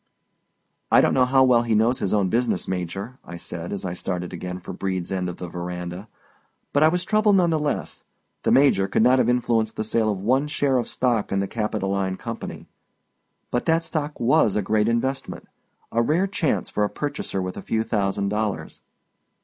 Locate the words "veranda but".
5.47-6.81